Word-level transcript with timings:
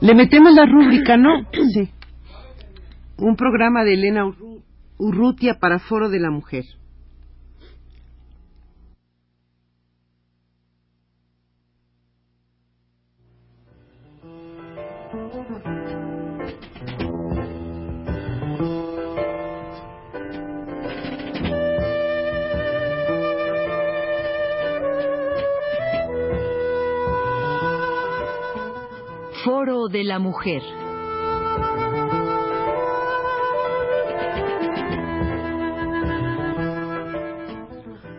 Le 0.00 0.14
metemos 0.14 0.54
la 0.54 0.66
rúbrica, 0.66 1.16
¿no? 1.16 1.46
Sí. 1.72 1.90
Un 3.18 3.36
programa 3.36 3.82
de 3.84 3.94
Elena 3.94 4.24
Urrutia 4.98 5.54
para 5.58 5.78
Foro 5.78 6.10
de 6.10 6.20
la 6.20 6.30
Mujer. 6.30 6.64
Foro 29.46 29.86
de 29.86 30.02
la 30.02 30.18
Mujer. 30.18 30.60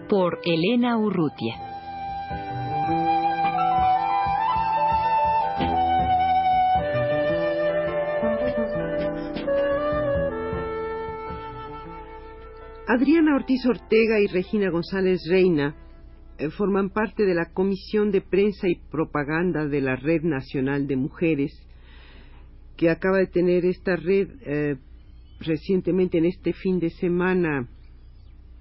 Por 0.08 0.40
Elena 0.46 0.98
Urrutia. 0.98 1.56
Adriana 12.88 13.36
Ortiz 13.36 13.66
Ortega 13.66 14.22
y 14.22 14.28
Regina 14.28 14.70
González 14.70 15.28
Reina 15.30 15.76
forman 16.56 16.90
parte 16.90 17.26
de 17.26 17.34
la 17.34 17.52
Comisión 17.52 18.12
de 18.12 18.22
Prensa 18.22 18.68
y 18.68 18.76
Propaganda 18.76 19.66
de 19.66 19.82
la 19.82 19.96
Red 19.96 20.24
Nacional 20.24 20.88
de 20.88 20.96
Mujeres, 20.96 21.52
que 22.76 22.90
acaba 22.90 23.18
de 23.18 23.28
tener 23.28 23.66
esta 23.66 23.96
red 23.96 24.30
eh, 24.42 24.76
recientemente 25.40 26.20
en 26.20 26.26
este 26.26 26.54
fin 26.54 26.80
de 26.80 26.92
semana 26.92 27.68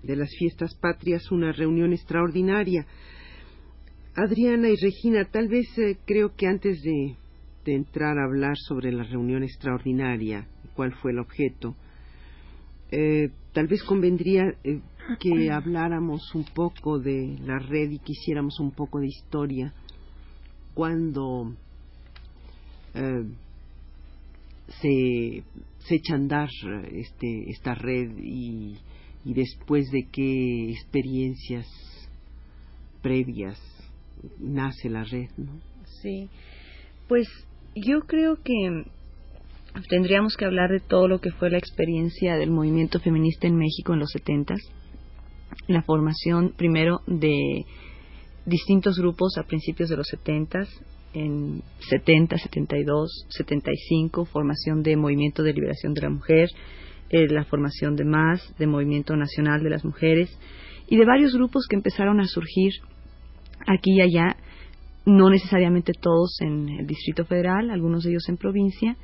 de 0.02 0.16
las 0.16 0.30
fiestas 0.38 0.74
patrias 0.76 1.30
una 1.30 1.52
reunión 1.52 1.92
extraordinaria. 1.92 2.86
Adriana 4.14 4.70
y 4.70 4.76
Regina, 4.76 5.26
tal 5.26 5.48
vez 5.48 5.66
eh, 5.78 5.98
creo 6.06 6.34
que 6.34 6.46
antes 6.46 6.80
de, 6.82 7.16
entrar 7.66 8.16
a 8.16 8.24
hablar 8.24 8.56
sobre 8.56 8.92
la 8.92 9.02
reunión 9.02 9.42
extraordinaria, 9.42 10.46
cuál 10.74 10.94
fue 10.94 11.10
el 11.10 11.18
objeto, 11.18 11.74
tal 13.52 13.66
vez 13.66 13.82
convendría 13.82 14.54
que 15.20 15.50
habláramos 15.50 16.34
un 16.34 16.44
poco 16.44 16.98
de 16.98 17.38
la 17.44 17.58
red 17.58 17.90
y 17.90 17.98
quisiéramos 17.98 18.58
un 18.60 18.72
poco 18.72 19.00
de 19.00 19.06
historia 19.06 19.72
cuando 20.74 21.54
eh, 22.94 23.24
se, 24.80 25.42
se 25.78 25.94
echa 25.94 26.14
a 26.14 26.16
andar 26.16 26.48
este, 26.92 27.50
esta 27.50 27.74
red 27.74 28.16
y, 28.18 28.76
y 29.24 29.34
después 29.34 29.90
de 29.90 30.06
qué 30.10 30.70
experiencias 30.70 31.66
previas 33.02 33.60
nace 34.38 34.88
la 34.90 35.04
red, 35.04 35.30
¿no? 35.36 35.60
Sí, 36.02 36.28
pues 37.08 37.28
yo 37.74 38.00
creo 38.00 38.36
que 38.42 38.84
tendríamos 39.88 40.36
que 40.36 40.44
hablar 40.44 40.70
de 40.70 40.80
todo 40.80 41.08
lo 41.08 41.20
que 41.20 41.30
fue 41.32 41.50
la 41.50 41.58
experiencia 41.58 42.36
del 42.36 42.50
movimiento 42.50 43.00
feminista 43.00 43.46
en 43.46 43.56
México 43.56 43.92
en 43.92 44.00
los 44.00 44.10
setentas 44.10 44.58
la 45.68 45.82
formación 45.82 46.52
primero 46.56 47.00
de 47.06 47.64
distintos 48.44 48.98
grupos 48.98 49.36
a 49.38 49.42
principios 49.42 49.88
de 49.88 49.96
los 49.96 50.06
70, 50.08 50.66
en 51.14 51.62
70, 51.88 52.38
72, 52.38 53.26
75, 53.28 54.24
formación 54.26 54.82
de 54.82 54.96
Movimiento 54.96 55.42
de 55.42 55.52
Liberación 55.52 55.94
de 55.94 56.02
la 56.02 56.10
Mujer, 56.10 56.48
eh, 57.10 57.26
la 57.28 57.44
formación 57.44 57.96
de 57.96 58.04
MAS, 58.04 58.54
de 58.58 58.66
Movimiento 58.66 59.16
Nacional 59.16 59.62
de 59.62 59.70
las 59.70 59.84
Mujeres, 59.84 60.36
y 60.88 60.96
de 60.96 61.04
varios 61.04 61.34
grupos 61.34 61.66
que 61.68 61.76
empezaron 61.76 62.20
a 62.20 62.26
surgir 62.26 62.72
aquí 63.66 63.94
y 63.94 64.00
allá, 64.00 64.36
no 65.04 65.30
necesariamente 65.30 65.92
todos 66.00 66.36
en 66.40 66.68
el 66.68 66.86
Distrito 66.86 67.24
Federal, 67.24 67.70
algunos 67.70 68.04
de 68.04 68.10
ellos 68.10 68.28
en 68.28 68.36
provincia, 68.36 68.96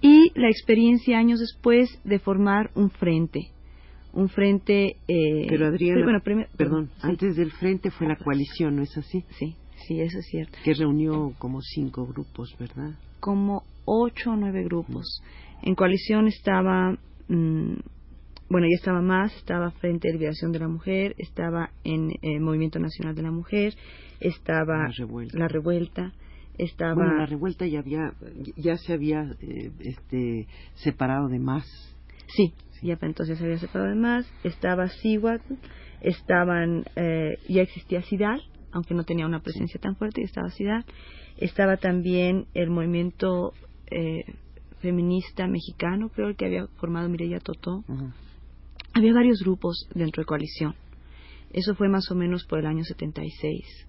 y 0.00 0.32
la 0.34 0.48
experiencia 0.48 1.18
años 1.18 1.40
después 1.40 2.00
de 2.04 2.18
formar 2.18 2.70
un 2.74 2.90
frente, 2.90 3.50
un 4.12 4.28
frente. 4.28 4.96
Eh, 5.08 5.46
Pero 5.48 5.66
Adriana, 5.66 6.20
perdón, 6.56 6.90
antes 7.00 7.36
del 7.36 7.50
frente 7.52 7.90
fue 7.90 8.06
la 8.08 8.16
coalición, 8.16 8.76
¿no 8.76 8.82
es 8.82 8.96
así? 8.96 9.24
Sí, 9.38 9.56
sí, 9.86 10.00
eso 10.00 10.18
es 10.18 10.26
cierto. 10.26 10.58
Que 10.64 10.74
reunió 10.74 11.32
como 11.38 11.60
cinco 11.60 12.06
grupos, 12.06 12.54
¿verdad? 12.58 12.92
Como 13.20 13.62
ocho 13.84 14.32
o 14.32 14.36
nueve 14.36 14.64
grupos. 14.64 15.22
En 15.62 15.74
coalición 15.74 16.26
estaba, 16.28 16.92
mm, 17.28 17.74
bueno, 18.48 18.66
ya 18.66 18.76
estaba 18.76 19.00
más, 19.00 19.34
estaba 19.36 19.70
Frente 19.72 20.08
de 20.08 20.14
Liberación 20.14 20.52
de 20.52 20.58
la 20.58 20.68
Mujer, 20.68 21.14
estaba 21.18 21.70
en 21.84 22.10
eh, 22.22 22.40
Movimiento 22.40 22.78
Nacional 22.78 23.14
de 23.14 23.22
la 23.22 23.30
Mujer, 23.30 23.74
estaba 24.20 24.88
La 25.32 25.48
Revuelta. 25.48 26.12
estaba 26.58 26.94
bueno, 26.94 27.16
la 27.16 27.26
revuelta 27.26 27.66
ya 27.66 27.78
había 27.78 28.12
ya 28.56 28.76
se 28.76 28.92
había 28.92 29.22
eh, 29.40 29.70
este 29.80 30.46
separado 30.74 31.28
de 31.28 31.38
más 31.38 31.64
sí 32.28 32.52
ya 32.82 32.98
entonces 33.00 33.38
se 33.38 33.44
había 33.44 33.58
separado 33.58 33.90
de 33.90 33.96
más, 33.96 34.26
estaba 34.44 34.88
Siwat, 34.88 35.42
estaban, 36.00 36.84
eh, 36.96 37.38
ya 37.48 37.62
existía 37.62 38.02
Sidal, 38.02 38.42
aunque 38.72 38.94
no 38.94 39.04
tenía 39.04 39.26
una 39.26 39.40
presencia 39.40 39.80
tan 39.80 39.96
fuerte, 39.96 40.22
estaba 40.22 40.50
Sidal, 40.50 40.84
estaba 41.36 41.76
también 41.76 42.46
el 42.54 42.70
movimiento 42.70 43.52
eh, 43.90 44.24
feminista 44.80 45.46
mexicano, 45.46 46.08
creo 46.08 46.28
el 46.28 46.36
que 46.36 46.46
había 46.46 46.66
formado 46.78 47.08
Mireya 47.08 47.38
Totó. 47.38 47.84
Había 48.94 49.14
varios 49.14 49.40
grupos 49.42 49.88
dentro 49.94 50.22
de 50.22 50.26
coalición. 50.26 50.74
Eso 51.52 51.74
fue 51.74 51.88
más 51.88 52.10
o 52.10 52.14
menos 52.14 52.44
por 52.44 52.58
el 52.58 52.66
año 52.66 52.84
76. 52.84 53.86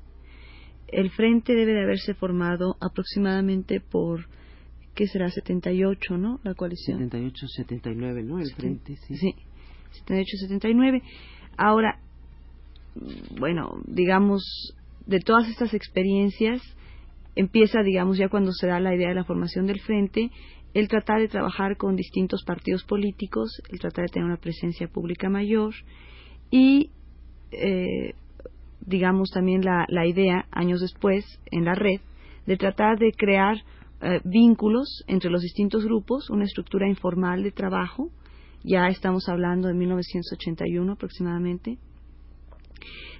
El 0.87 1.09
frente 1.11 1.55
debe 1.55 1.73
de 1.73 1.83
haberse 1.83 2.13
formado 2.13 2.77
aproximadamente 2.79 3.79
por 3.79 4.27
¿qué 4.95 5.07
será? 5.07 5.29
78, 5.29 6.17
¿no? 6.17 6.39
La 6.43 6.53
coalición. 6.53 6.99
78, 6.99 7.47
79, 7.47 8.23
¿no? 8.23 8.39
El 8.39 8.53
frente, 8.53 8.95
sí. 9.07 9.17
Sí, 9.17 9.35
78, 9.91 10.37
79. 10.37 11.01
Ahora, 11.57 11.99
bueno, 13.39 13.81
digamos, 13.85 14.75
de 15.05 15.19
todas 15.19 15.47
estas 15.49 15.73
experiencias, 15.73 16.61
empieza, 17.35 17.81
digamos, 17.81 18.17
ya 18.17 18.29
cuando 18.29 18.51
se 18.51 18.67
da 18.67 18.79
la 18.79 18.95
idea 18.95 19.09
de 19.09 19.15
la 19.15 19.23
formación 19.23 19.65
del 19.65 19.79
frente, 19.81 20.29
el 20.73 20.87
tratar 20.87 21.19
de 21.19 21.27
trabajar 21.27 21.77
con 21.77 21.95
distintos 21.95 22.43
partidos 22.43 22.83
políticos, 22.83 23.61
el 23.69 23.79
tratar 23.79 24.05
de 24.05 24.13
tener 24.13 24.27
una 24.27 24.37
presencia 24.37 24.87
pública 24.87 25.29
mayor 25.29 25.73
y, 26.49 26.89
eh, 27.51 28.13
digamos, 28.85 29.29
también 29.31 29.61
la, 29.63 29.85
la 29.87 30.07
idea, 30.07 30.45
años 30.51 30.81
después, 30.81 31.25
en 31.51 31.65
la 31.65 31.75
red, 31.75 32.01
de 32.45 32.57
tratar 32.57 32.97
de 32.97 33.11
crear 33.11 33.57
eh, 34.03 34.19
vínculos 34.25 35.03
entre 35.07 35.29
los 35.29 35.41
distintos 35.41 35.85
grupos, 35.85 36.29
una 36.29 36.43
estructura 36.43 36.87
informal 36.87 37.41
de 37.41 37.51
trabajo, 37.51 38.09
ya 38.63 38.87
estamos 38.87 39.29
hablando 39.29 39.67
de 39.67 39.73
1981 39.73 40.91
aproximadamente, 40.91 41.77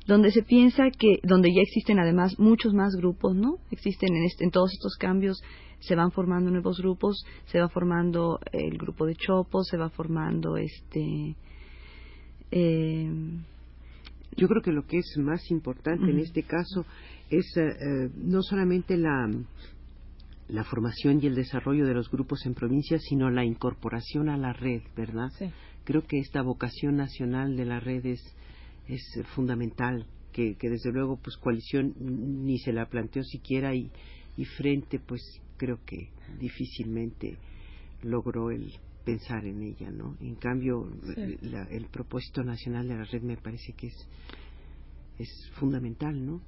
donde 0.05 0.31
se 0.31 0.43
piensa 0.43 0.89
que, 0.91 1.19
donde 1.23 1.53
ya 1.53 1.61
existen 1.61 1.99
además 1.99 2.37
muchos 2.37 2.73
más 2.73 2.95
grupos, 2.95 3.35
¿no? 3.35 3.59
Existen 3.71 4.15
en, 4.15 4.23
este, 4.25 4.43
en 4.43 4.51
todos 4.51 4.73
estos 4.73 4.95
cambios, 4.97 5.41
se 5.79 5.95
van 5.95 6.11
formando 6.11 6.51
nuevos 6.51 6.79
grupos, 6.79 7.25
se 7.45 7.59
va 7.59 7.69
formando 7.69 8.39
el 8.51 8.77
grupo 8.77 9.05
de 9.05 9.15
Chopo, 9.15 9.63
se 9.63 9.77
va 9.77 9.89
formando 9.89 10.57
este. 10.57 11.35
Eh, 12.51 13.11
Yo 14.35 14.47
creo 14.47 14.61
que 14.61 14.71
lo 14.71 14.85
que 14.85 14.97
es 14.97 15.17
más 15.17 15.49
importante 15.51 16.09
en 16.09 16.19
este 16.19 16.43
caso 16.43 16.85
es 17.29 17.45
eh, 17.57 18.09
no 18.15 18.41
solamente 18.41 18.97
la 18.97 19.29
la 20.53 20.63
formación 20.63 21.19
y 21.19 21.25
el 21.25 21.33
desarrollo 21.33 21.87
de 21.87 21.95
los 21.95 22.11
grupos 22.11 22.45
en 22.45 22.53
provincias, 22.53 23.01
sino 23.09 23.31
la 23.31 23.43
incorporación 23.43 24.29
a 24.29 24.37
la 24.37 24.53
red, 24.53 24.83
¿verdad? 24.95 25.31
Creo 25.83 26.03
que 26.03 26.19
esta 26.19 26.43
vocación 26.43 26.95
nacional 26.95 27.57
de 27.57 27.65
la 27.65 27.79
red 27.79 28.05
es, 28.05 28.21
es 28.87 29.01
fundamental, 29.33 30.05
que, 30.31 30.53
que, 30.53 30.69
desde 30.69 30.91
luego 30.91 31.17
pues 31.17 31.37
coalición 31.37 31.95
ni 31.99 32.59
se 32.59 32.71
la 32.71 32.85
planteó 32.85 33.23
siquiera 33.23 33.73
y, 33.73 33.89
y 34.37 34.45
frente 34.45 34.99
pues 34.99 35.21
creo 35.57 35.79
que 35.87 36.09
difícilmente 36.39 37.39
logró 38.03 38.51
el 38.51 38.73
pensar 39.03 39.45
en 39.45 39.63
ella, 39.63 39.89
¿no? 39.89 40.17
En 40.21 40.35
cambio, 40.35 40.87
el 41.17 41.87
propósito 41.91 42.43
nacional 42.43 42.87
de 42.87 42.95
la 42.95 43.05
red 43.05 43.23
me 43.23 43.37
parece 43.37 43.73
que 43.73 43.87
es, 43.87 44.07
es 45.17 45.49
fundamental, 45.55 46.23
¿no? 46.23 46.41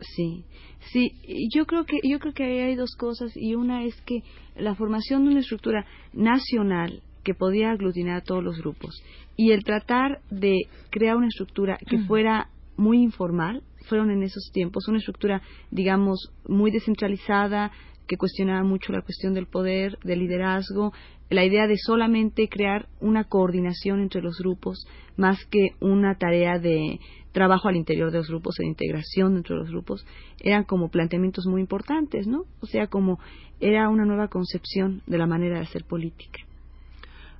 Sí, 0.00 0.44
sí, 0.92 1.12
yo 1.52 1.66
creo 1.66 1.84
que 1.84 1.98
yo 2.04 2.20
creo 2.20 2.32
que 2.32 2.44
ahí 2.44 2.58
hay 2.58 2.74
dos 2.76 2.94
cosas 2.96 3.36
y 3.36 3.54
una 3.54 3.84
es 3.84 4.00
que 4.02 4.22
la 4.56 4.74
formación 4.74 5.24
de 5.24 5.30
una 5.30 5.40
estructura 5.40 5.84
nacional 6.12 7.02
que 7.24 7.34
podía 7.34 7.72
aglutinar 7.72 8.18
a 8.18 8.20
todos 8.22 8.44
los 8.44 8.58
grupos 8.58 9.02
y 9.36 9.50
el 9.50 9.64
tratar 9.64 10.20
de 10.30 10.68
crear 10.90 11.16
una 11.16 11.28
estructura 11.28 11.78
que 11.88 11.98
fuera 12.00 12.48
muy 12.76 13.02
informal, 13.02 13.62
fueron 13.88 14.10
en 14.10 14.22
esos 14.22 14.50
tiempos 14.52 14.86
una 14.88 14.98
estructura, 14.98 15.42
digamos, 15.70 16.30
muy 16.46 16.70
descentralizada, 16.70 17.72
que 18.08 18.16
cuestionaba 18.16 18.64
mucho 18.64 18.92
la 18.92 19.02
cuestión 19.02 19.34
del 19.34 19.46
poder, 19.46 19.98
del 20.02 20.20
liderazgo, 20.20 20.92
la 21.30 21.44
idea 21.44 21.66
de 21.66 21.76
solamente 21.76 22.48
crear 22.48 22.88
una 23.00 23.24
coordinación 23.24 24.00
entre 24.00 24.22
los 24.22 24.38
grupos 24.38 24.86
más 25.16 25.44
que 25.46 25.72
una 25.80 26.16
tarea 26.16 26.58
de 26.58 26.98
trabajo 27.32 27.68
al 27.68 27.76
interior 27.76 28.10
de 28.10 28.18
los 28.18 28.28
grupos, 28.28 28.56
de 28.56 28.66
integración 28.66 29.36
entre 29.36 29.56
los 29.56 29.68
grupos, 29.68 30.04
eran 30.40 30.64
como 30.64 30.88
planteamientos 30.88 31.46
muy 31.46 31.60
importantes, 31.60 32.26
¿no? 32.26 32.44
O 32.60 32.66
sea, 32.66 32.86
como 32.86 33.20
era 33.60 33.90
una 33.90 34.06
nueva 34.06 34.28
concepción 34.28 35.02
de 35.06 35.18
la 35.18 35.26
manera 35.26 35.56
de 35.56 35.64
hacer 35.64 35.84
política. 35.84 36.40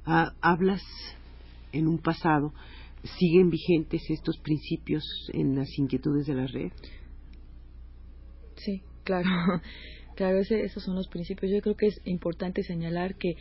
Ah, 0.04 0.34
hablas 0.40 0.82
en 1.72 1.88
un 1.88 1.98
pasado, 1.98 2.52
¿siguen 3.02 3.48
vigentes 3.48 4.02
estos 4.10 4.38
principios 4.38 5.02
en 5.32 5.56
las 5.56 5.68
inquietudes 5.78 6.26
de 6.26 6.34
la 6.34 6.46
red? 6.46 6.72
Sí, 8.56 8.82
claro. 9.04 9.28
Claro, 10.18 10.40
esos 10.40 10.82
son 10.82 10.96
los 10.96 11.06
principios. 11.06 11.52
Yo 11.52 11.60
creo 11.60 11.76
que 11.76 11.86
es 11.86 12.00
importante 12.04 12.64
señalar 12.64 13.14
que 13.14 13.36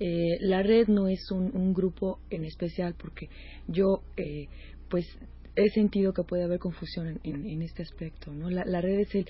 eh, 0.00 0.36
la 0.40 0.64
red 0.64 0.88
no 0.88 1.06
es 1.06 1.30
un, 1.30 1.72
grupo 1.72 2.18
en 2.28 2.44
especial 2.44 2.96
porque 2.98 3.28
yo 3.68 4.02
eh, 4.16 4.48
pues 4.90 5.06
he 5.54 5.68
sentido 5.68 6.12
que 6.12 6.24
puede 6.24 6.42
haber 6.42 6.58
confusión 6.58 7.20
en, 7.22 7.62
este 7.62 7.84
aspecto. 7.84 8.32
¿no? 8.32 8.50
La, 8.50 8.80
red 8.80 8.98
es 8.98 9.14
el, 9.14 9.26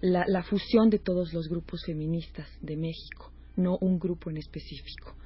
la, 0.00 0.44
fusión 0.44 0.90
de 0.90 1.00
todos 1.00 1.32
los 1.34 1.48
grupos 1.48 1.82
feministas 1.84 2.48
de 2.60 2.76
México, 2.76 3.32
no 3.56 3.76
un 3.80 3.98
grupo 3.98 4.30
en 4.30 4.36
específico 4.36 5.16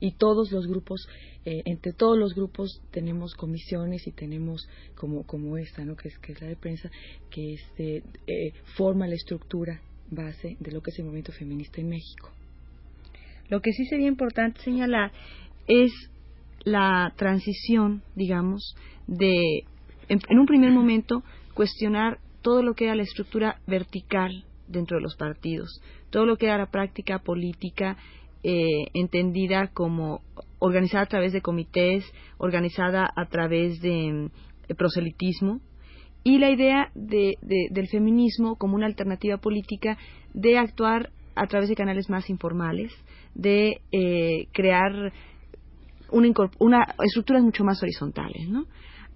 y 0.00 0.12
todos 0.18 0.52
los 0.52 0.66
grupos, 0.66 1.08
eh, 1.46 1.62
entre 1.64 1.94
todos 1.94 2.18
los 2.18 2.34
grupos 2.34 2.82
tenemos 2.90 3.32
comisiones 3.32 4.06
y 4.06 4.12
tenemos 4.12 4.68
como, 4.96 5.26
como 5.26 5.56
esta, 5.56 5.82
¿no? 5.82 5.96
que, 5.96 6.08
es, 6.08 6.18
que 6.18 6.32
es 6.32 6.42
la 6.42 6.48
de 6.48 6.56
prensa, 6.56 6.90
que 7.30 7.54
este, 7.54 8.02
forma 8.76 9.08
la 9.08 9.14
estructura 9.14 9.80
base 10.10 10.56
de 10.60 10.72
lo 10.72 10.80
que 10.82 10.90
es 10.90 10.98
el 10.98 11.04
movimiento 11.04 11.32
feminista 11.32 11.80
en 11.80 11.88
México. 11.88 12.30
Lo 13.48 13.60
que 13.60 13.72
sí 13.72 13.86
sería 13.86 14.08
importante 14.08 14.60
señalar 14.60 15.12
es 15.66 15.92
la 16.64 17.12
transición, 17.16 18.02
digamos, 18.14 18.74
de, 19.06 19.64
en, 20.08 20.38
un 20.38 20.46
primer 20.46 20.70
momento, 20.70 21.22
cuestionar 21.54 22.18
todo 22.42 22.62
lo 22.62 22.74
que 22.74 22.84
era 22.84 22.94
la 22.94 23.02
estructura 23.02 23.60
vertical 23.66 24.44
dentro 24.66 24.98
de 24.98 25.02
los 25.02 25.16
partidos, 25.16 25.80
todo 26.10 26.26
lo 26.26 26.36
que 26.36 26.46
era 26.46 26.58
la 26.58 26.70
práctica 26.70 27.20
política 27.20 27.96
eh, 28.42 28.86
entendida 28.94 29.68
como 29.68 30.20
organizada 30.58 31.04
a 31.04 31.08
través 31.08 31.32
de 31.32 31.42
comités, 31.42 32.04
organizada 32.36 33.10
a 33.16 33.26
través 33.26 33.80
de 33.80 34.30
proselitismo, 34.76 35.60
y 36.28 36.36
la 36.36 36.50
idea 36.50 36.90
del 36.94 37.88
feminismo 37.90 38.56
como 38.56 38.76
una 38.76 38.84
alternativa 38.84 39.38
política 39.38 39.96
de 40.34 40.58
actuar 40.58 41.08
a 41.34 41.46
través 41.46 41.70
de 41.70 41.74
canales 41.74 42.10
más 42.10 42.28
informales, 42.28 42.92
de 43.34 43.80
eh, 43.92 44.46
crear 44.52 45.10
una, 46.10 46.28
una, 46.58 46.94
estructuras 47.02 47.42
mucho 47.42 47.64
más 47.64 47.82
horizontales, 47.82 48.46
¿no? 48.46 48.66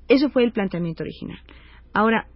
Eso 0.09 0.31
fue 0.31 0.44
el 0.44 0.53
planteamiento 0.53 1.03
original. 1.03 1.38
Ahora, 1.93 2.29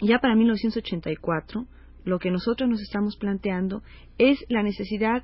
ya 0.00 0.20
para 0.20 0.34
1984, 0.36 1.66
lo 2.04 2.18
que 2.18 2.30
nosotros 2.30 2.66
nos 2.66 2.80
estamos 2.80 3.18
planteando 3.18 3.82
es 4.16 4.42
la 4.48 4.62
necesidad 4.62 5.22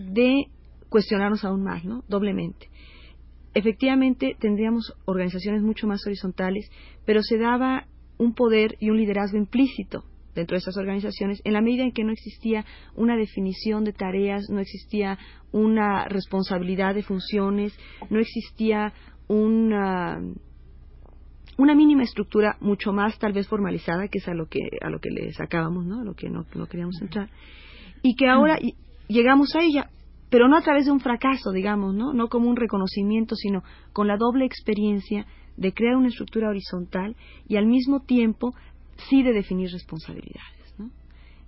de 0.00 0.46
cuestionarnos 0.88 1.44
aún 1.44 1.62
más, 1.62 1.84
¿no? 1.84 2.02
Doblemente. 2.08 2.70
Efectivamente, 3.54 4.36
tendríamos 4.40 4.94
organizaciones 5.04 5.62
mucho 5.62 5.86
más 5.86 6.04
horizontales, 6.04 6.68
pero 7.04 7.22
se 7.22 7.38
daba 7.38 7.86
un 8.18 8.34
poder 8.34 8.76
y 8.80 8.90
un 8.90 8.96
liderazgo 8.96 9.38
implícito 9.38 10.04
dentro 10.34 10.54
de 10.54 10.58
estas 10.58 10.76
organizaciones 10.76 11.40
en 11.44 11.54
la 11.54 11.62
medida 11.62 11.82
en 11.82 11.92
que 11.92 12.04
no 12.04 12.12
existía 12.12 12.64
una 12.94 13.16
definición 13.16 13.84
de 13.84 13.92
tareas, 13.92 14.48
no 14.50 14.60
existía 14.60 15.18
una 15.50 16.04
responsabilidad 16.06 16.94
de 16.94 17.02
funciones, 17.02 17.76
no 18.10 18.20
existía 18.20 18.92
una 19.28 20.20
una 21.58 21.74
mínima 21.74 22.02
estructura 22.02 22.58
mucho 22.60 22.92
más 22.92 23.18
tal 23.18 23.32
vez 23.32 23.48
formalizada 23.48 24.08
que 24.08 24.18
es 24.18 24.28
a 24.28 24.34
lo 24.34 24.46
que 24.46 24.60
a 24.82 24.90
lo 24.90 25.00
que 25.00 25.10
le 25.10 25.32
sacábamos, 25.32 25.86
¿no? 25.86 26.00
A 26.00 26.04
lo 26.04 26.14
que 26.14 26.28
no, 26.28 26.44
no 26.54 26.66
queríamos 26.66 27.00
entrar 27.00 27.30
y 28.02 28.14
que 28.14 28.28
ahora 28.28 28.58
llegamos 29.08 29.56
a 29.56 29.62
ella 29.62 29.90
pero 30.28 30.48
no 30.48 30.56
a 30.56 30.62
través 30.62 30.86
de 30.86 30.90
un 30.90 31.00
fracaso, 31.00 31.52
digamos, 31.52 31.94
¿no? 31.94 32.12
No 32.12 32.28
como 32.28 32.50
un 32.50 32.56
reconocimiento, 32.56 33.36
sino 33.36 33.62
con 33.92 34.08
la 34.08 34.16
doble 34.16 34.44
experiencia 34.44 35.24
de 35.56 35.72
crear 35.72 35.96
una 35.96 36.08
estructura 36.08 36.48
horizontal 36.48 37.16
y 37.48 37.56
al 37.56 37.66
mismo 37.66 38.00
tiempo 38.00 38.54
sí 39.08 39.22
de 39.22 39.32
definir 39.32 39.70
responsabilidades. 39.70 40.56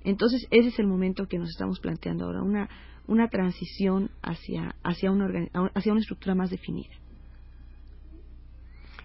Entonces, 0.04 0.46
ese 0.50 0.68
es 0.68 0.78
el 0.78 0.86
momento 0.86 1.26
que 1.26 1.38
nos 1.38 1.50
estamos 1.50 1.80
planteando 1.80 2.26
ahora, 2.26 2.42
una, 2.42 2.68
una 3.06 3.28
transición 3.28 4.10
hacia, 4.22 4.74
hacia, 4.82 5.10
una, 5.10 5.28
hacia 5.74 5.92
una 5.92 6.00
estructura 6.00 6.34
más 6.34 6.50
definida. 6.50 6.94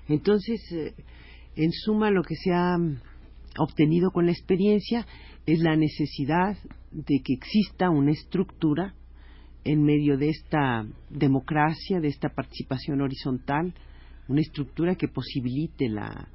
Entonces, 0.07 0.61
eh, 0.71 0.93
en 1.55 1.71
suma, 1.71 2.11
lo 2.11 2.23
que 2.23 2.35
se 2.35 2.51
ha 2.53 2.77
obtenido 3.57 4.11
con 4.11 4.25
la 4.25 4.31
experiencia 4.31 5.05
es 5.45 5.59
la 5.59 5.75
necesidad 5.75 6.57
de 6.91 7.21
que 7.23 7.33
exista 7.33 7.89
una 7.89 8.11
estructura 8.11 8.93
en 9.63 9.83
medio 9.83 10.17
de 10.17 10.29
esta 10.29 10.85
democracia, 11.09 11.99
de 11.99 12.09
esta 12.09 12.29
participación 12.29 13.01
horizontal, 13.01 13.73
una 14.27 14.41
estructura 14.41 14.95
que 14.95 15.07
posibilite 15.07 15.89
la, 15.89 16.27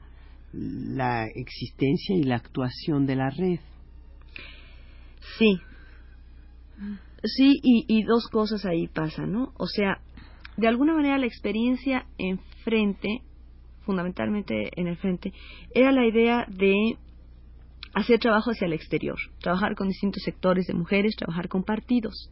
la 0.52 1.26
existencia 1.26 2.16
y 2.16 2.22
la 2.22 2.36
actuación 2.36 3.06
de 3.06 3.16
la 3.16 3.30
red. 3.30 3.60
Sí, 5.38 5.60
sí, 7.24 7.60
y, 7.62 7.84
y 7.88 8.02
dos 8.02 8.28
cosas 8.28 8.64
ahí 8.64 8.88
pasan, 8.88 9.32
¿no? 9.32 9.52
O 9.56 9.66
sea, 9.66 10.00
de 10.56 10.68
alguna 10.68 10.94
manera 10.94 11.18
la 11.18 11.26
experiencia 11.26 12.06
enfrente, 12.18 13.22
fundamentalmente 13.84 14.70
en 14.74 14.88
el 14.88 14.96
frente, 14.96 15.32
era 15.74 15.92
la 15.92 16.06
idea 16.06 16.46
de 16.48 16.98
hacer 17.94 18.18
trabajo 18.18 18.50
hacia 18.50 18.66
el 18.66 18.72
exterior, 18.72 19.18
trabajar 19.40 19.74
con 19.74 19.88
distintos 19.88 20.22
sectores 20.24 20.66
de 20.66 20.74
mujeres, 20.74 21.16
trabajar 21.16 21.48
con 21.48 21.64
partidos. 21.64 22.30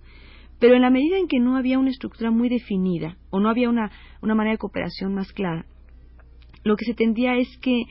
Pero 0.58 0.74
en 0.74 0.82
la 0.82 0.90
medida 0.90 1.18
en 1.18 1.28
que 1.28 1.38
no 1.38 1.56
había 1.56 1.78
una 1.78 1.90
estructura 1.90 2.30
muy 2.30 2.48
definida 2.48 3.16
o 3.30 3.40
no 3.40 3.50
había 3.50 3.68
una, 3.68 3.90
una 4.22 4.34
manera 4.34 4.54
de 4.54 4.58
cooperación 4.58 5.14
más 5.14 5.32
clara, 5.32 5.66
lo 6.64 6.76
que 6.76 6.84
se 6.84 6.94
tendía 6.94 7.36
es 7.36 7.48
que 7.58 7.84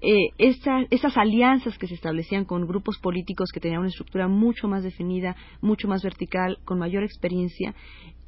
eh, 0.00 0.30
esas 0.38 1.16
alianzas 1.16 1.76
que 1.78 1.88
se 1.88 1.94
establecían 1.94 2.44
con 2.44 2.66
grupos 2.66 2.98
políticos 2.98 3.50
que 3.52 3.60
tenían 3.60 3.80
una 3.80 3.88
estructura 3.88 4.28
mucho 4.28 4.68
más 4.68 4.84
definida, 4.84 5.36
mucho 5.60 5.88
más 5.88 6.02
vertical, 6.02 6.58
con 6.64 6.78
mayor 6.78 7.02
experiencia, 7.02 7.74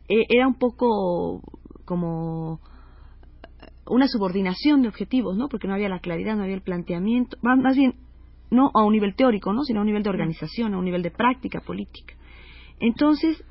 eh, 0.09 0.27
era 0.29 0.49
un 0.49 0.55
poco 0.55 1.43
como 1.85 2.61
una 3.87 4.09
subordinación 4.09 4.83
de 4.83 4.89
objetivos, 4.89 5.37
¿no? 5.37 5.49
Porque 5.49 5.69
no 5.69 5.75
había 5.75 5.89
la 5.89 6.01
claridad, 6.01 6.37
no 6.37 6.43
había 6.43 6.55
el 6.55 6.63
planteamiento, 6.63 7.37
más 7.43 7.77
bien 7.77 7.95
no 8.51 8.71
a 8.75 8.85
un 8.85 8.93
nivel 8.93 9.15
teórico, 9.15 9.53
¿no? 9.53 9.63
Sino 9.63 9.81
a 9.81 9.83
un 9.83 9.87
nivel 9.87 10.03
de 10.03 10.11
organización, 10.11 10.75
a 10.75 10.79
un 10.79 10.85
nivel 10.85 11.03
de 11.03 11.11
práctica 11.11 11.61
política. 11.61 12.15
Entonces, 12.81 13.45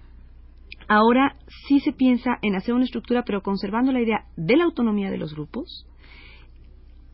Ahora 0.92 1.36
sí 1.68 1.80
se 1.82 1.94
piensa 1.94 2.40
en 2.42 2.56
hacer 2.56 2.74
una 2.74 2.84
estructura, 2.84 3.24
pero 3.24 3.44
conservando 3.44 3.92
la 3.92 4.02
idea 4.02 4.26
de 4.36 4.58
la 4.58 4.64
autonomía 4.64 5.12
de 5.12 5.20
los 5.20 5.36
grupos 5.36 5.86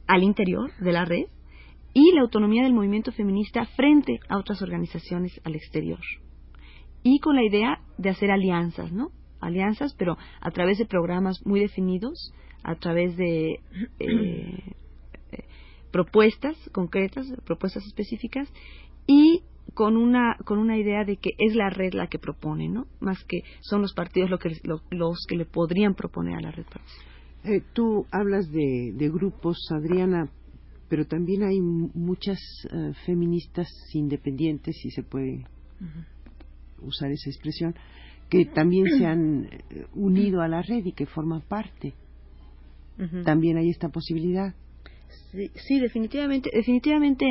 al 0.08 0.24
interior 0.24 0.72
de 0.80 0.94
la 0.94 1.04
red 1.04 1.26
y 1.94 2.14
la 2.14 2.22
autonomía 2.22 2.64
del 2.64 2.74
movimiento 2.74 3.12
feminista 3.12 3.66
frente 3.76 4.22
a 4.30 4.38
otras 4.38 4.62
organizaciones 4.62 5.42
al 5.44 5.56
exterior. 5.56 6.00
Y 7.04 7.20
con 7.20 7.36
la 7.36 7.44
idea 7.44 7.82
de 7.98 8.10
hacer 8.10 8.32
alianzas, 8.32 8.94
¿no? 8.94 9.12
Alianzas, 9.42 9.94
pero 9.94 10.18
a 10.40 10.52
través 10.52 10.78
de 10.78 10.86
programas 10.86 11.46
muy 11.46 11.60
definidos, 11.60 12.34
a 12.64 12.76
través 12.76 13.18
de 13.18 13.60
eh, 14.00 14.74
eh, 15.32 15.44
propuestas 15.92 16.56
concretas, 16.72 17.28
propuestas 17.46 17.86
específicas, 17.86 18.48
y 19.06 19.44
con 19.76 19.98
una 19.98 20.38
con 20.46 20.58
una 20.58 20.78
idea 20.78 21.04
de 21.04 21.18
que 21.18 21.32
es 21.38 21.54
la 21.54 21.70
red 21.70 21.94
la 21.94 22.08
que 22.08 22.18
propone, 22.18 22.70
¿no? 22.70 22.88
Más 23.02 23.24
que 23.26 23.44
son 23.60 23.82
los 23.82 23.94
partidos 23.94 24.32
lo 24.32 24.40
que, 24.40 24.50
los 24.64 25.26
que 25.28 25.36
le 25.36 25.46
podrían 25.46 25.94
proponer 25.94 26.38
a 26.38 26.42
la 26.42 26.52
red. 26.52 26.66
Eh, 27.44 27.62
tú 27.74 28.08
hablas 28.10 28.50
de, 28.52 29.10
grupos, 29.14 29.58
Adriana, 29.70 30.30
pero 30.90 31.06
también 31.06 31.44
hay 31.44 31.60
muchas 31.62 32.40
eh, 32.72 32.94
feministas 33.06 33.68
independientes, 33.94 34.76
si 34.82 34.90
se 34.90 35.04
puede 35.04 35.46
usar 36.82 37.12
esa 37.12 37.30
expresión, 37.30 37.76
que 38.30 38.46
también 38.46 38.88
se 38.98 39.06
han 39.06 39.46
eh, 39.46 39.86
unido 39.94 40.42
a 40.42 40.48
la 40.48 40.62
red 40.64 40.84
y 40.86 40.94
que 40.94 41.06
forman 41.06 41.42
parte. 41.42 41.94
También 43.26 43.58
hay 43.58 43.70
esta 43.70 43.90
posibilidad. 43.90 44.56
Sí, 45.56 45.80
definitivamente, 45.80 46.50
definitivamente 46.54 47.26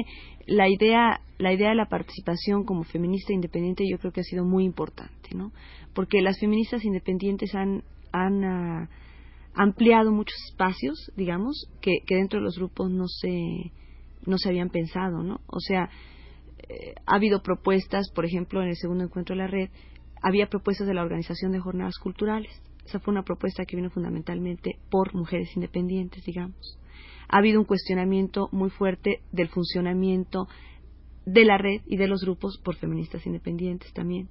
la 0.46 0.68
idea, 0.68 1.20
la 1.38 1.52
idea 1.52 1.70
de 1.70 1.74
la 1.74 1.88
participación 1.88 2.64
como 2.64 2.84
feminista 2.84 3.32
independiente 3.32 3.84
yo 3.90 3.98
creo 3.98 4.12
que 4.12 4.20
ha 4.20 4.24
sido 4.24 4.44
muy 4.44 4.64
importante, 4.64 5.34
¿no? 5.34 5.52
Porque 5.94 6.20
las 6.20 6.38
feministas 6.38 6.84
independientes 6.84 7.54
han, 7.54 7.82
han 8.12 8.44
ah, 8.44 8.88
ampliado 9.54 10.12
muchos 10.12 10.36
espacios, 10.50 11.10
digamos, 11.16 11.68
que, 11.80 11.98
que 12.06 12.16
dentro 12.16 12.40
de 12.40 12.44
los 12.44 12.58
grupos 12.58 12.90
no 12.90 13.06
se, 13.08 13.72
no 14.26 14.36
se 14.38 14.48
habían 14.48 14.70
pensado, 14.70 15.22
¿no? 15.22 15.40
O 15.46 15.60
sea, 15.60 15.88
eh, 16.68 16.94
ha 17.06 17.16
habido 17.16 17.42
propuestas, 17.42 18.10
por 18.14 18.24
ejemplo, 18.24 18.62
en 18.62 18.68
el 18.68 18.76
segundo 18.76 19.04
encuentro 19.04 19.34
de 19.34 19.42
la 19.42 19.48
red, 19.48 19.70
había 20.22 20.48
propuestas 20.48 20.86
de 20.86 20.94
la 20.94 21.02
organización 21.02 21.52
de 21.52 21.60
jornadas 21.60 21.98
culturales. 21.98 22.50
Esa 22.84 23.00
fue 23.00 23.12
una 23.12 23.22
propuesta 23.22 23.64
que 23.64 23.76
vino 23.76 23.90
fundamentalmente 23.90 24.78
por 24.90 25.14
mujeres 25.14 25.54
independientes, 25.54 26.24
digamos. 26.24 26.78
Ha 27.28 27.38
habido 27.38 27.60
un 27.60 27.66
cuestionamiento 27.66 28.48
muy 28.52 28.70
fuerte 28.70 29.20
del 29.32 29.48
funcionamiento 29.48 30.48
de 31.26 31.44
la 31.44 31.58
red 31.58 31.80
y 31.86 31.96
de 31.96 32.06
los 32.06 32.22
grupos 32.22 32.58
por 32.62 32.76
feministas 32.76 33.26
independientes 33.26 33.92
también. 33.92 34.28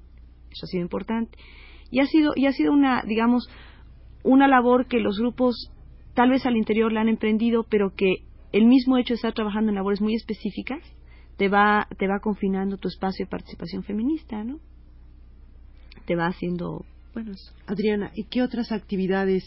Eso 0.52 0.66
ha 0.66 0.68
sido 0.68 0.84
importante. 0.84 1.38
Y 1.90 2.00
ha 2.00 2.06
sido, 2.06 2.34
y 2.36 2.46
ha 2.46 2.52
sido 2.52 2.72
una, 2.72 3.04
digamos, 3.04 3.50
una 4.24 4.48
labor 4.48 4.88
que 4.88 5.00
los 5.00 5.20
grupos 5.20 5.72
tal 6.14 6.30
vez 6.30 6.46
al 6.46 6.58
interior 6.58 6.92
la 6.92 7.02
han 7.02 7.10
emprendido, 7.10 7.64
pero 7.70 7.94
que 7.96 8.24
el 8.52 8.66
mismo 8.66 8.98
hecho 8.98 9.14
de 9.14 9.16
estar 9.16 9.34
trabajando 9.34 9.70
en 9.70 9.76
labores 9.76 10.02
muy 10.02 10.16
específicas 10.16 10.82
te 11.38 11.50
va, 11.50 11.88
te 11.98 12.08
va 12.08 12.20
confinando 12.20 12.78
tu 12.78 12.88
espacio 12.88 13.26
de 13.26 13.32
participación 13.32 13.84
feminista, 13.84 14.44
¿no? 14.44 14.60
Te 16.06 16.16
va 16.16 16.28
haciendo, 16.28 16.86
bueno, 17.14 17.34
Adriana, 17.66 18.12
¿y 18.16 18.26
qué 18.26 18.44
otras 18.44 18.72
actividades 18.72 19.44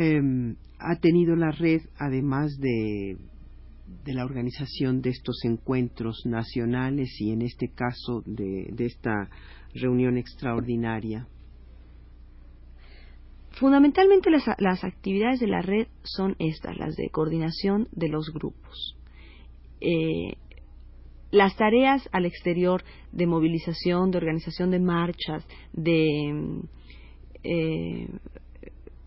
em, 0.00 0.56
ha 0.78 0.96
tenido 1.00 1.36
la 1.36 1.50
red 1.50 1.82
además 1.98 2.56
de, 2.58 3.16
de 4.04 4.14
la 4.14 4.24
organización 4.24 5.00
de 5.00 5.10
estos 5.10 5.44
encuentros 5.44 6.22
nacionales 6.24 7.08
y 7.20 7.32
en 7.32 7.42
este 7.42 7.68
caso 7.68 8.22
de, 8.26 8.68
de 8.72 8.86
esta 8.86 9.28
reunión 9.74 10.16
extraordinaria? 10.16 11.26
Fundamentalmente 13.52 14.30
las, 14.30 14.44
las, 14.58 14.84
actividades 14.84 15.40
de 15.40 15.48
la 15.48 15.62
red 15.62 15.88
son 16.04 16.36
estas, 16.38 16.76
las 16.76 16.94
de 16.94 17.08
coordinación 17.10 17.88
de 17.92 18.08
los 18.08 18.32
grupos. 18.32 18.96
Eh, 19.80 20.34
las 21.30 21.56
tareas 21.56 22.08
al 22.12 22.24
exterior 22.24 22.84
de 23.12 23.26
movilización, 23.26 24.10
de 24.10 24.18
organización 24.18 24.70
de 24.70 24.78
marchas, 24.78 25.46
de 25.72 26.62
eh, 27.42 28.08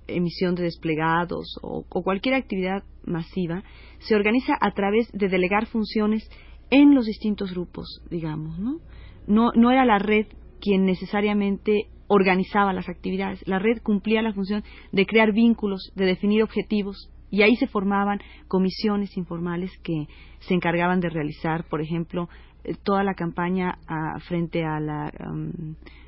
emisión 0.08 0.55
de 0.55 0.63
desplegados 0.63 1.58
o, 1.62 1.86
o, 1.88 2.03
cualquier 2.03 2.36
actividad 2.36 2.84
masiva 3.05 3.63
se 4.00 4.15
organiza 4.15 4.58
a 4.60 4.72
través 4.72 5.12
de 5.13 5.27
delegar 5.27 5.67
funciones 5.67 6.29
en 6.70 6.96
los 6.96 7.05
distintos 7.05 7.51
grupos, 7.51 8.01
digamos, 8.10 8.60
¿no? 8.60 8.79
No, 9.27 9.51
no 9.55 9.72
era 9.72 9.86
la 9.86 10.00
red 10.00 10.27
quien 10.60 10.86
necesariamente 10.86 11.88
organizaba 12.08 12.74
las 12.74 12.89
actividades. 12.89 13.41
La 13.48 13.60
red 13.60 13.81
cumplía 13.81 14.22
la 14.22 14.34
función 14.34 14.63
de 14.91 15.05
crear 15.05 15.31
vínculos, 15.31 15.91
de 15.96 16.05
definir 16.05 16.43
objetivos, 16.43 17.10
y 17.29 17.43
ahí 17.43 17.55
se 17.55 17.67
formaban 17.67 18.20
comisiones 18.48 19.15
informales 19.15 19.72
que 19.84 20.08
se 20.39 20.53
encargaban 20.53 21.00
de 21.00 21.10
realizar, 21.10 21.63
por 21.70 21.81
ejemplo, 21.81 22.27
eh, 22.63 22.75
toda 22.84 23.03
la 23.03 23.13
campaña 23.13 23.79
a, 23.88 24.20
frente 24.27 24.63
al 24.65 24.88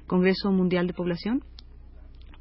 Congreso 0.05 0.51
Mundial 0.51 0.87
de 0.87 0.93
Población. 0.93 1.43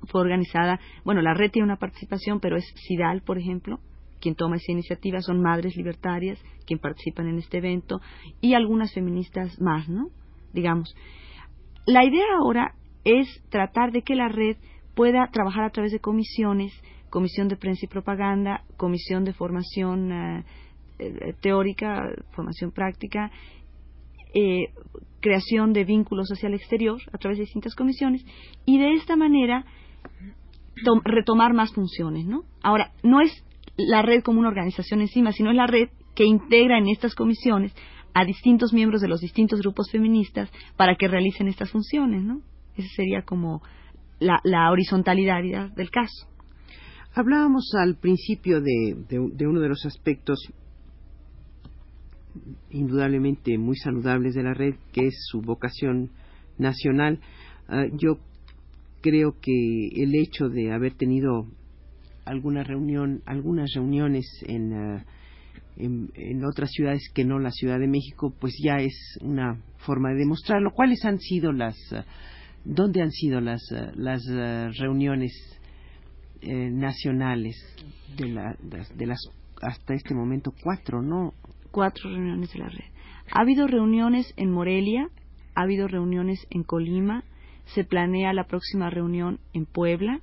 Fue 0.08 0.20
organizada, 0.20 0.80
bueno, 1.04 1.22
la 1.22 1.34
red 1.34 1.50
tiene 1.50 1.66
una 1.66 1.76
participación, 1.76 2.40
pero 2.40 2.56
es 2.56 2.64
SIDAL, 2.86 3.22
por 3.22 3.38
ejemplo, 3.38 3.78
quien 4.20 4.34
toma 4.34 4.56
esa 4.56 4.72
iniciativa, 4.72 5.20
son 5.20 5.42
madres 5.42 5.76
libertarias 5.76 6.38
quien 6.66 6.78
participan 6.78 7.28
en 7.28 7.38
este 7.38 7.58
evento 7.58 8.00
y 8.40 8.54
algunas 8.54 8.94
feministas 8.94 9.60
más, 9.60 9.88
¿no? 9.88 10.08
Digamos. 10.52 10.94
La 11.86 12.04
idea 12.04 12.24
ahora 12.38 12.74
es 13.04 13.26
tratar 13.50 13.90
de 13.90 14.02
que 14.02 14.14
la 14.14 14.28
red 14.28 14.56
pueda 14.94 15.28
trabajar 15.32 15.64
a 15.64 15.70
través 15.70 15.90
de 15.92 15.98
comisiones, 15.98 16.72
comisión 17.10 17.48
de 17.48 17.56
prensa 17.56 17.84
y 17.84 17.88
propaganda, 17.88 18.62
comisión 18.76 19.24
de 19.24 19.32
formación 19.32 20.12
eh, 20.12 20.44
eh, 20.98 21.34
teórica, 21.40 22.00
formación 22.30 22.70
práctica, 22.70 23.30
eh, 24.34 24.72
creación 25.20 25.72
de 25.72 25.84
vínculos 25.84 26.28
hacia 26.30 26.48
el 26.48 26.54
exterior 26.54 27.00
a 27.12 27.18
través 27.18 27.38
de 27.38 27.44
distintas 27.44 27.74
comisiones 27.74 28.24
y 28.64 28.78
de 28.78 28.92
esta 28.94 29.16
manera 29.16 29.64
retomar 31.04 31.54
más 31.54 31.72
funciones, 31.72 32.26
¿no? 32.26 32.44
Ahora, 32.62 32.92
no 33.02 33.20
es 33.20 33.44
la 33.76 34.02
red 34.02 34.22
como 34.22 34.40
una 34.40 34.48
organización 34.48 35.00
encima, 35.00 35.32
sino 35.32 35.50
es 35.50 35.56
la 35.56 35.66
red 35.66 35.88
que 36.14 36.24
integra 36.24 36.78
en 36.78 36.88
estas 36.88 37.14
comisiones 37.14 37.74
a 38.14 38.24
distintos 38.24 38.72
miembros 38.72 39.00
de 39.00 39.08
los 39.08 39.20
distintos 39.20 39.60
grupos 39.60 39.90
feministas 39.90 40.50
para 40.76 40.96
que 40.96 41.08
realicen 41.08 41.48
estas 41.48 41.70
funciones, 41.70 42.22
¿no? 42.22 42.42
Esa 42.76 42.88
sería 42.96 43.22
como 43.22 43.62
la, 44.18 44.40
la 44.44 44.70
horizontalidad 44.70 45.42
del 45.70 45.90
caso. 45.90 46.26
Hablábamos 47.14 47.70
al 47.78 47.96
principio 47.96 48.62
de, 48.62 49.18
uno 49.46 49.60
de 49.60 49.68
los 49.68 49.84
aspectos 49.84 50.38
indudablemente 52.70 53.58
muy 53.58 53.76
saludables 53.76 54.34
de 54.34 54.42
la 54.42 54.54
red, 54.54 54.76
que 54.92 55.08
es 55.08 55.26
su 55.30 55.42
vocación 55.42 56.10
nacional. 56.56 57.20
Uh, 57.68 57.94
yo 57.98 58.16
creo 59.02 59.36
que 59.40 59.88
el 59.96 60.14
hecho 60.14 60.48
de 60.48 60.72
haber 60.72 60.94
tenido 60.94 61.46
alguna 62.24 62.62
reunión, 62.62 63.22
algunas 63.26 63.70
reuniones 63.74 64.24
en, 64.46 64.72
uh, 64.72 65.00
en, 65.76 66.10
en, 66.14 66.44
otras 66.44 66.70
ciudades 66.70 67.10
que 67.12 67.24
no 67.24 67.38
la 67.38 67.50
Ciudad 67.50 67.78
de 67.78 67.88
México, 67.88 68.32
pues 68.40 68.54
ya 68.62 68.76
es 68.76 69.18
una 69.20 69.60
forma 69.78 70.10
de 70.10 70.20
demostrarlo. 70.20 70.70
¿Cuáles 70.70 71.04
han 71.04 71.18
sido 71.18 71.52
las, 71.52 71.76
uh, 71.92 72.02
dónde 72.64 73.02
han 73.02 73.10
sido 73.10 73.40
las, 73.40 73.62
las 73.94 74.22
reuniones 74.78 75.32
eh, 76.44 76.70
nacionales 76.70 77.54
de, 78.16 78.28
la, 78.28 78.56
de 78.96 79.06
las 79.06 79.20
hasta 79.62 79.94
este 79.94 80.12
momento 80.12 80.52
cuatro, 80.60 81.00
¿no? 81.00 81.34
Cuatro 81.70 82.10
reuniones 82.10 82.52
de 82.52 82.58
la 82.58 82.68
red. 82.68 82.84
Ha 83.32 83.42
habido 83.42 83.68
reuniones 83.68 84.34
en 84.36 84.50
Morelia, 84.50 85.08
ha 85.54 85.62
habido 85.62 85.86
reuniones 85.86 86.44
en 86.50 86.64
Colima, 86.64 87.22
se 87.66 87.84
planea 87.84 88.32
la 88.32 88.44
próxima 88.44 88.90
reunión 88.90 89.40
en 89.52 89.66
Puebla 89.66 90.20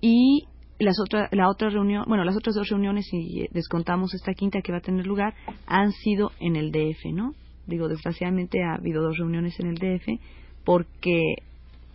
y 0.00 0.44
las 0.78 1.00
otra, 1.00 1.28
la 1.32 1.48
otra 1.48 1.70
reunión, 1.70 2.04
bueno, 2.06 2.24
las 2.24 2.36
otras 2.36 2.54
dos 2.54 2.68
reuniones, 2.68 3.06
si 3.10 3.48
descontamos 3.50 4.14
esta 4.14 4.32
quinta 4.34 4.62
que 4.62 4.72
va 4.72 4.78
a 4.78 4.82
tener 4.82 5.06
lugar, 5.06 5.34
han 5.66 5.92
sido 5.92 6.30
en 6.40 6.56
el 6.56 6.70
DF, 6.70 7.12
¿no? 7.12 7.34
Digo, 7.66 7.88
desgraciadamente 7.88 8.62
ha 8.62 8.76
habido 8.76 9.02
dos 9.02 9.18
reuniones 9.18 9.58
en 9.60 9.66
el 9.66 9.74
DF 9.74 10.20
porque 10.64 11.36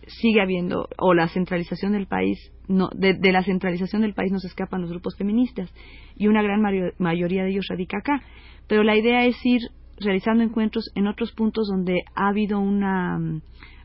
sigue 0.06 0.42
habiendo, 0.42 0.88
o 0.98 1.14
la 1.14 1.28
centralización 1.28 1.92
del 1.92 2.06
país, 2.06 2.38
no, 2.68 2.90
de, 2.94 3.16
la 3.32 3.42
centralización 3.42 4.02
del 4.02 4.14
país 4.14 4.32
nos 4.32 4.44
escapan 4.44 4.82
los 4.82 4.90
grupos 4.90 5.16
feministas 5.16 5.72
y 6.16 6.26
una 6.28 6.42
gran 6.42 6.60
mayoría 6.98 7.44
de 7.44 7.50
ellos 7.50 7.66
radica 7.68 7.98
acá. 7.98 8.22
Pero 8.68 8.82
la 8.82 8.96
idea 8.96 9.24
es 9.24 9.36
ir 9.44 9.62
realizando 9.98 10.42
encuentros 10.42 10.90
en 10.94 11.06
otros 11.06 11.32
puntos 11.32 11.68
donde 11.68 12.02
ha 12.14 12.28
habido 12.28 12.58
una 12.58 13.18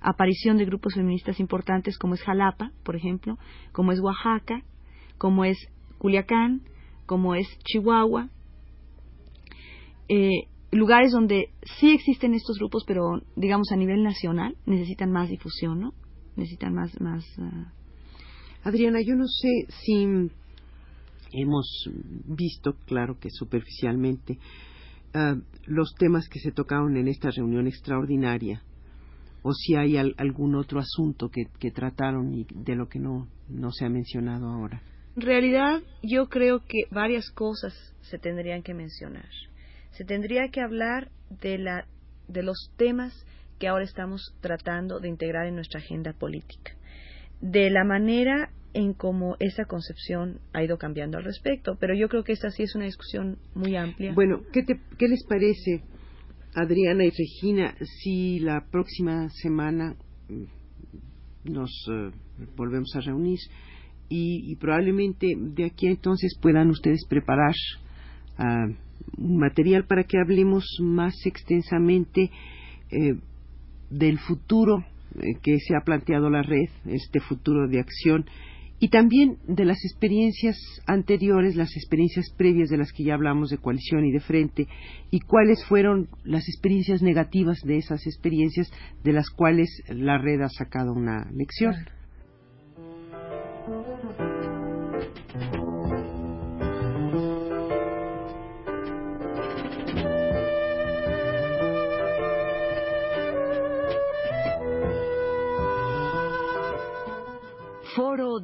aparición 0.01 0.57
de 0.57 0.65
grupos 0.65 0.93
feministas 0.95 1.39
importantes 1.39 1.97
como 1.97 2.13
es 2.13 2.21
Jalapa, 2.21 2.71
por 2.83 2.95
ejemplo, 2.95 3.37
como 3.71 3.91
es 3.91 3.99
Oaxaca, 3.99 4.63
como 5.17 5.45
es 5.45 5.57
Culiacán, 5.97 6.61
como 7.05 7.35
es 7.35 7.47
Chihuahua. 7.65 8.29
Eh, 10.07 10.47
lugares 10.71 11.11
donde 11.11 11.49
sí 11.79 11.91
existen 11.91 12.33
estos 12.33 12.57
grupos, 12.57 12.83
pero 12.87 13.21
digamos 13.35 13.71
a 13.71 13.75
nivel 13.75 14.03
nacional 14.03 14.55
necesitan 14.65 15.11
más 15.11 15.29
difusión, 15.29 15.79
¿no? 15.79 15.93
necesitan 16.39 16.73
más... 16.73 16.99
más 16.99 17.25
uh... 17.37 17.65
Adriana, 18.63 18.99
yo 19.01 19.15
no 19.15 19.25
sé 19.25 19.65
si 19.69 20.29
hemos 21.31 21.89
visto, 22.25 22.75
claro 22.85 23.17
que 23.19 23.29
superficialmente, 23.29 24.37
uh, 25.15 25.39
los 25.65 25.93
temas 25.95 26.27
que 26.27 26.39
se 26.39 26.51
tocaron 26.51 26.97
en 26.97 27.07
esta 27.07 27.29
reunión 27.31 27.67
extraordinaria, 27.67 28.63
o 29.41 29.53
si 29.53 29.75
hay 29.75 29.97
al, 29.97 30.15
algún 30.17 30.55
otro 30.55 30.79
asunto 30.79 31.29
que, 31.29 31.45
que, 31.59 31.71
trataron 31.71 32.33
y 32.33 32.45
de 32.49 32.75
lo 32.75 32.87
que 32.87 32.99
no, 32.99 33.27
no 33.47 33.71
se 33.71 33.85
ha 33.85 33.89
mencionado 33.89 34.47
ahora. 34.47 34.81
En 35.15 35.21
realidad, 35.21 35.81
yo 36.03 36.27
creo 36.27 36.59
que 36.59 36.83
varias 36.91 37.29
cosas 37.31 37.73
se 38.01 38.17
tendrían 38.17 38.63
que 38.63 38.73
mencionar. 38.73 39.29
Se 39.91 40.05
tendría 40.05 40.49
que 40.49 40.61
hablar 40.61 41.09
de, 41.41 41.57
la, 41.57 41.85
de 42.27 42.43
los 42.43 42.71
temas 42.77 43.25
que 43.59 43.67
ahora 43.67 43.83
estamos 43.83 44.33
tratando 44.41 44.99
de 44.99 45.09
integrar 45.09 45.47
en 45.47 45.55
nuestra 45.55 45.79
agenda 45.79 46.13
política, 46.13 46.71
de 47.41 47.69
la 47.69 47.83
manera 47.83 48.51
en 48.73 48.93
cómo 48.93 49.35
esa 49.39 49.65
concepción 49.65 50.39
ha 50.53 50.63
ido 50.63 50.77
cambiando 50.77 51.17
al 51.17 51.23
respecto. 51.23 51.75
Pero 51.79 51.93
yo 51.95 52.07
creo 52.07 52.23
que 52.23 52.33
esta 52.33 52.49
sí 52.51 52.63
es 52.63 52.75
una 52.75 52.85
discusión 52.85 53.37
muy 53.55 53.75
amplia. 53.75 54.13
Bueno, 54.13 54.41
¿qué, 54.53 54.63
te, 54.63 54.79
qué 54.97 55.07
les 55.07 55.25
parece, 55.27 55.83
Adriana 56.53 57.05
y 57.05 57.11
Regina, 57.11 57.75
si 58.01 58.39
la 58.39 58.65
próxima 58.71 59.29
semana 59.29 59.95
mm, 60.27 61.51
nos 61.51 61.71
uh, 61.87 62.11
volvemos 62.55 62.95
a 62.95 63.01
reunir 63.01 63.39
y, 64.09 64.55
probablemente 64.55 65.35
de 65.37 65.65
aquí 65.65 65.87
a 65.87 65.91
entonces 65.91 66.35
puedan 66.41 66.71
ustedes 66.71 67.05
preparar 67.07 67.53
un 69.17 69.37
material 69.37 69.85
para 69.85 70.03
que 70.03 70.17
hablemos 70.17 70.65
más 70.81 71.13
extensamente 71.25 72.31
eh, 72.89 73.15
del 73.89 74.17
futuro 74.17 74.83
eh, 75.15 75.39
que 75.43 75.59
se 75.59 75.75
ha 75.75 75.81
planteado 75.81 76.29
la 76.29 76.41
red, 76.41 76.69
este 76.85 77.19
futuro 77.19 77.67
de 77.67 77.79
acción 77.79 78.25
y 78.79 78.89
también 78.89 79.37
de 79.47 79.65
las 79.65 79.83
experiencias 79.83 80.57
anteriores, 80.87 81.55
las 81.55 81.75
experiencias 81.75 82.29
previas 82.37 82.69
de 82.69 82.77
las 82.77 82.93
que 82.93 83.03
ya 83.03 83.13
hablamos 83.13 83.49
de 83.49 83.57
coalición 83.57 84.05
y 84.05 84.11
de 84.11 84.21
frente, 84.21 84.67
y 85.11 85.19
cuáles 85.19 85.63
fueron 85.65 86.07
las 86.23 86.47
experiencias 86.47 87.01
negativas 87.01 87.59
de 87.63 87.77
esas 87.77 88.05
experiencias 88.07 88.71
de 89.03 89.13
las 89.13 89.29
cuales 89.29 89.69
la 89.89 90.17
red 90.17 90.41
ha 90.41 90.49
sacado 90.49 90.93
una 90.93 91.29
lección. 91.31 91.75